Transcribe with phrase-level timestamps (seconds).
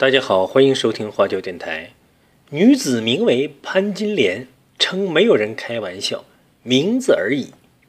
[0.00, 1.92] 大家好，欢迎收听花椒电台。
[2.48, 4.48] 女子名为潘金莲，
[4.78, 6.24] 称没有人开玩笑，
[6.62, 7.48] 名字而已，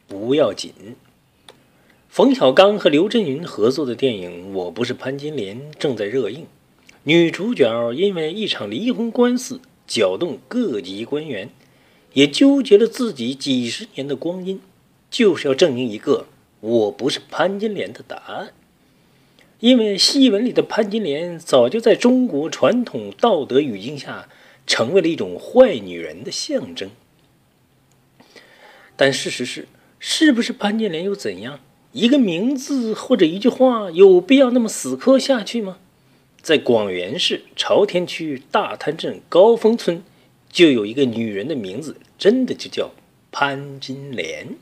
[0.09, 0.73] 不要紧。
[2.09, 6.45] 冯小刚和刘震云合作的电影《我不是潘金莲》正在热映，
[7.03, 11.49] 女主角因为一场离婚官司搅动各级官员，
[12.11, 14.59] 也纠结了自己几十年的光阴，
[15.09, 16.25] 就是要证明一个
[16.59, 18.51] 我不是潘金莲的答案。
[19.61, 24.27] 因为戏文里的潘金莲早就在中国传统道德语境下
[24.65, 26.89] 成为了一种坏女人的象征，
[28.95, 29.67] 但事实是，
[29.99, 31.59] 是不是潘金莲又怎样？
[31.91, 35.77] 一个名字或者一句话有必要那么死磕下去吗？
[36.41, 40.01] 在广元市朝天区大滩镇高峰村，
[40.51, 42.89] 就有一个女人的名字，真的就叫
[43.31, 44.55] 潘金莲，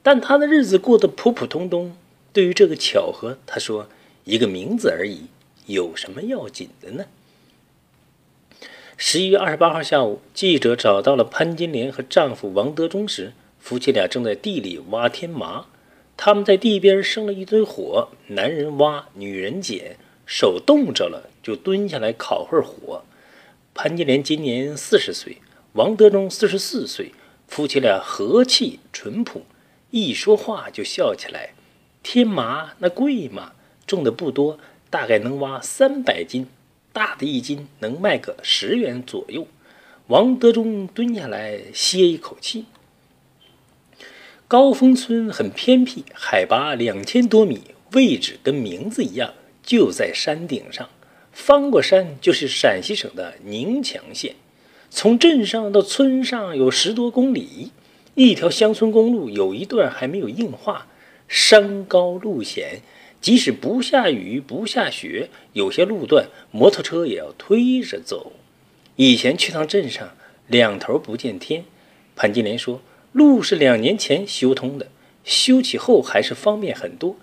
[0.00, 1.96] 但她的日子过得普普通通。
[2.32, 3.88] 对于这个巧合，她说。
[4.24, 5.26] 一个名字而已，
[5.66, 7.06] 有什么要紧的呢？
[8.96, 15.66] 十一月二十八号下午，记者找到了潘金莲和丈夫王德忠时，夫妻俩正在地里挖天麻。
[16.16, 23.02] 他们在地边生了一堆火，男人挖，女人捡，手冻着了就蹲下来烤会儿火。
[23.74, 25.38] 潘金莲今年四十岁，
[25.72, 27.12] 王德忠四十四岁，
[27.48, 29.42] 夫妻俩和气淳朴，
[29.90, 31.54] 一说话就笑起来。
[32.04, 33.52] 天麻那贵吗？
[33.92, 36.46] 种的不多，大概能挖三百斤，
[36.94, 39.46] 大的一斤能卖个十元左右。
[40.06, 42.64] 王德忠蹲下来歇一口气。
[44.48, 47.60] 高峰村很偏僻，海拔两千多米，
[47.92, 50.88] 位置跟名字一样，就在山顶上。
[51.30, 54.34] 翻过山就是陕西省的宁强县。
[54.90, 57.70] 从镇上到村上有十多公里，
[58.14, 60.86] 一条乡村公路有一段还没有硬化，
[61.28, 62.82] 山高路险。
[63.22, 68.32] 即使不下雨不下雪，有些路段摩托车也要推着走。
[68.96, 70.16] 以前去趟镇上，
[70.48, 71.64] 两头不见天。
[72.16, 72.82] 潘金莲说，
[73.12, 74.88] 路是两年前修通的，
[75.24, 77.14] 修起后还是方便很多。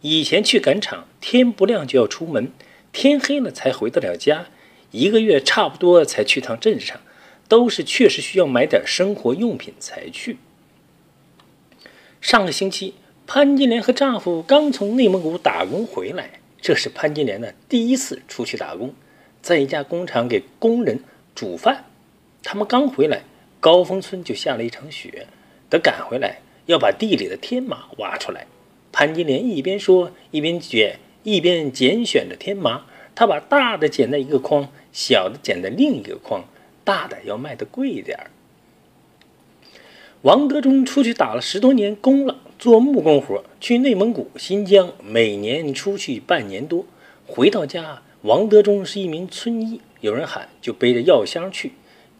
[0.00, 2.52] 以前去赶场，天不亮就要出门，
[2.92, 4.46] 天黑了才回得了家，
[4.92, 7.00] 一个月差不多才去趟镇上，
[7.48, 10.38] 都是确实需要买点生活用品才去。
[12.20, 12.94] 上个星期。
[13.30, 18.94] 潘金莲和丈夫刚从内蒙古打工回来，这是潘金莲的第一次出去打工，
[19.42, 21.84] 在一家工厂给工人煮饭。
[22.42, 23.20] 他们刚回来，
[23.60, 25.26] 高峰村就下了一场雪，
[25.68, 28.46] 得赶回来要把地里的天麻挖出来。
[28.92, 32.86] 潘金莲一边说一边卷，一边拣选着天麻。
[33.14, 36.42] 她把大的捡在一个筐，小的捡在另一个筐，
[36.82, 38.30] 大的要卖的贵一点儿。
[40.22, 42.38] 王德忠出去打了十多年工了。
[42.58, 46.84] 做木工活，去内蒙古、新疆，每年出去半年多，
[47.24, 51.70] 回到家，王德忠是一名村医，有人喊就背着药箱去，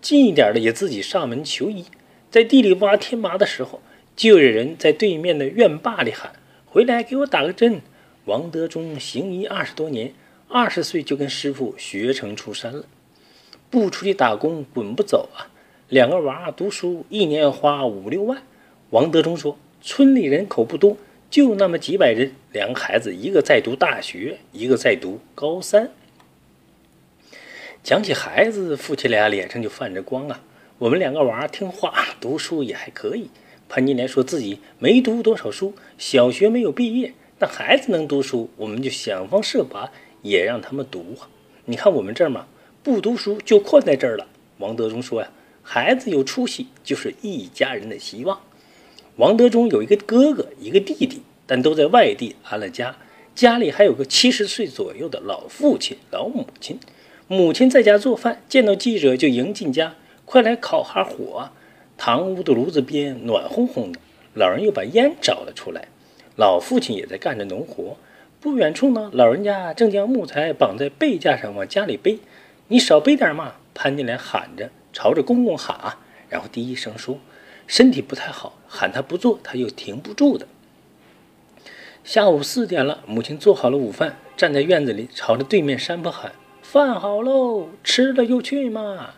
[0.01, 1.87] 近一点的也自己上门求医。
[2.31, 3.83] 在地里挖天麻的时候，
[4.15, 6.31] 就有人在对面的院坝里喊
[6.67, 7.83] ：“回来给我打个针。”
[8.27, 10.15] 王德忠行医二十多年，
[10.47, 12.85] 二十岁就跟师傅学成出山了，
[13.69, 15.51] 不出去打工滚不走啊！
[15.89, 18.43] 两个娃读书，一年要花五六万。
[18.91, 19.59] 王德忠说。
[19.81, 20.97] 村里人口不多，
[21.31, 22.33] 就那么几百人。
[22.53, 25.91] 两个孩子，一个在读大学，一个在读高三。
[27.85, 30.43] 讲起孩子，夫妻俩脸上就泛着光啊。
[30.79, 33.31] 我们两个娃听话，读书也还可以。
[33.69, 41.31] 潘金莲说自己没读多少书，小学没有毕业，但孩子能读书，我们就想方设法也让他们读啊。
[41.67, 42.47] 你看我们这儿嘛，
[42.83, 44.27] 不读书就困在这儿了。
[44.59, 45.31] 王德忠说呀，
[45.71, 48.41] 孩子有出息就是一家人的希望。
[49.17, 52.97] 王德忠有一个哥哥，一个弟弟，但都在外地安了家。
[53.35, 56.81] 家里还有个七十岁左右的老父亲、老母亲。
[57.27, 61.51] 母亲在家做饭，见到记者就迎进家：“快来烤哈火！”
[61.99, 64.01] 堂屋的炉子边暖烘烘的。
[64.33, 65.89] 老人又把烟找了出来。
[66.37, 67.99] 老父亲也在干着农活。
[68.41, 72.21] 不远处呢，老人家正将木材绑在背架上往家里背。
[72.69, 73.57] 你少背点嘛！
[73.75, 75.97] 潘金莲喊着，朝着公公喊，
[76.29, 77.19] 然后低声说。
[77.67, 80.49] 身体不太好，喊他不做，他又停不住的。
[82.03, 86.33] 下午四点了，母亲做好了午饭，站在院子里，朝着对面山坡喊
[86.63, 89.11] ：“饭好喽，吃了就去嘛。”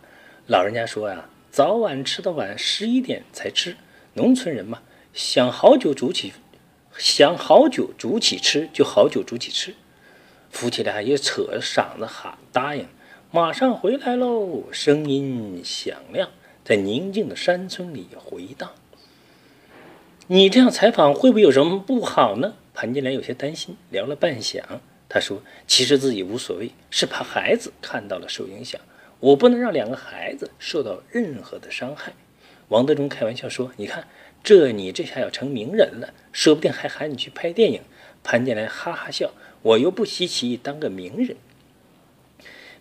[0.48, 3.76] 老人家说呀：“早晚吃的晚，十一点才吃。
[4.14, 4.82] 农村人嘛，
[5.12, 6.32] 想好久煮起，
[6.98, 9.76] 想好久煮起吃，就好久煮起吃。”
[10.50, 12.88] 夫妻俩也扯着嗓子喊答应
[13.32, 16.30] ：“马上回来喽！”声音响亮。
[16.64, 18.72] 在宁静的山村里回荡。
[20.26, 22.54] 你这样采访会不会有什么不好呢？
[22.74, 23.76] 潘金莲有些担心。
[23.90, 24.62] 聊了半晌，
[25.08, 28.80] 他说：“其实自己无所谓，是怕孩子看到了受影响。
[29.20, 32.12] 我不能让两个孩子受到任何的伤害。”
[32.68, 34.06] 王德忠开玩笑说：“你看，
[34.42, 37.82] 这你这下要成名人了，说不定还喊你去拍电影。”
[38.22, 41.36] 潘金莲哈哈笑：“我又不稀奇当个名人，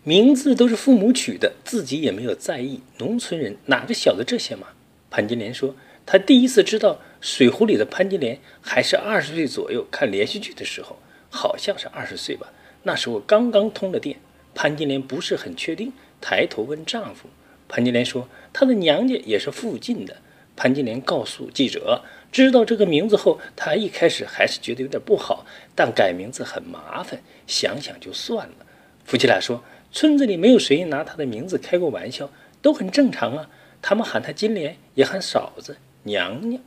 [0.02, 2.80] 名字都是父母取的，自己也没有在意。
[2.98, 4.68] 农村人哪个晓得这些嘛？”
[5.10, 5.74] 潘金莲说
[6.06, 10.96] ：“他第一次知道《水浒》里的潘金莲还是二十岁左右，看连续剧的时候。”
[11.32, 12.48] 好像是二十岁吧，
[12.82, 14.16] 那时候刚刚通了电。
[14.52, 17.28] 潘金莲不是很确定，抬头问丈夫。
[17.68, 20.16] 潘金莲说：“她的娘家也是附近的。”
[20.56, 25.46] 潘金莲告诉记者：“知道这个名字后，她一开始还是觉得有点不好，
[25.76, 28.66] 但改名字很麻烦，想想就算了。”
[29.06, 29.62] 夫妻俩说
[29.92, 32.30] ：“村子里没有谁拿他的名字开过玩笑，
[32.62, 33.50] 都很正常啊。
[33.82, 36.62] 他们喊他金莲，也喊嫂子、娘娘。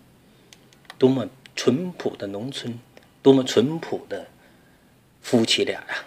[0.98, 2.80] 多么淳朴的农村，
[3.22, 4.28] 多么淳朴的！
[5.22, 6.06] 夫妻俩呀。